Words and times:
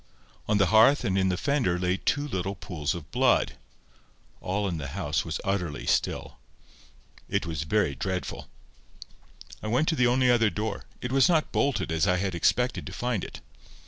On 0.47 0.57
the 0.57 0.65
hearth 0.73 1.03
and 1.03 1.15
in 1.15 1.29
the 1.29 1.37
fender 1.37 1.77
lay 1.77 1.95
two 1.97 2.27
little 2.27 2.55
pools 2.55 2.95
of 2.95 3.11
blood. 3.11 3.53
All 4.39 4.67
in 4.67 4.79
the 4.79 4.87
house 4.97 5.23
was 5.23 5.39
utterly 5.45 5.85
still. 5.85 6.39
It 7.29 7.45
was 7.45 7.61
very 7.61 7.93
dreadful. 7.93 8.49
I 9.61 9.67
went 9.67 9.87
to 9.89 9.95
the 9.95 10.07
only 10.07 10.31
other 10.31 10.49
door. 10.49 10.85
It 11.01 11.11
was 11.11 11.29
not 11.29 11.51
bolted 11.51 11.91
as 11.91 12.07
I 12.07 12.17
had 12.17 12.33
expected 12.33 12.87
to 12.87 12.93
find 12.93 13.23
it. 13.23 13.41